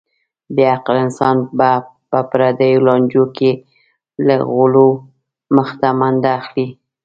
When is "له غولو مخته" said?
4.27-5.89